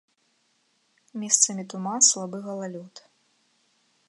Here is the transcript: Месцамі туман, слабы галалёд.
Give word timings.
Месцамі 1.23 1.63
туман, 1.75 1.99
слабы 2.11 2.37
галалёд. 2.49 2.95